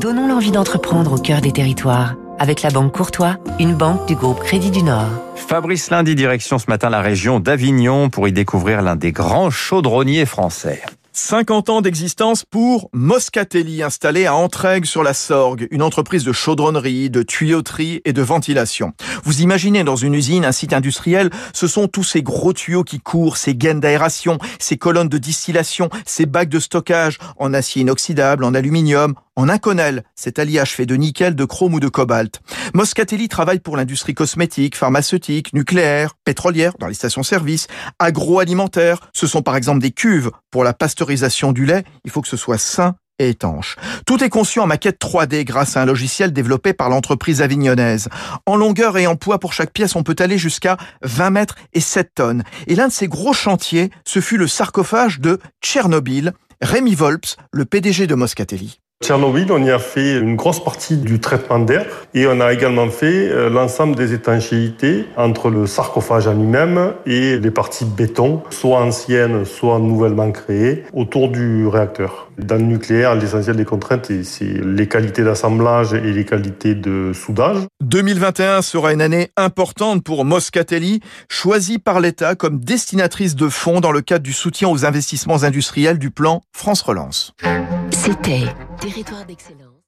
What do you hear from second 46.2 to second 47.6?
développé par l'entreprise